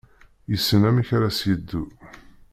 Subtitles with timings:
[0.51, 1.83] Yessen amek ara s-yeddu.